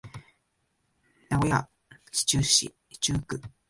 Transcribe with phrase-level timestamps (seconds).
[1.29, 1.69] 名古屋
[2.11, 2.25] 市
[2.99, 3.41] 中区